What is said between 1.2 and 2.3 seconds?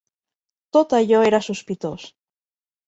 era sospitós